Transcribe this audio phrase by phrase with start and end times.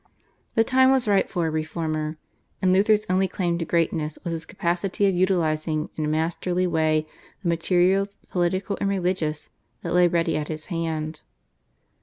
[0.55, 2.17] The time was ripe for a reformer,
[2.59, 7.05] and Luther's only claim to greatness was his capacity of utilising in a masterly way
[7.43, 9.51] the materials, political and religious,
[9.83, 11.21] that lay ready at his hand.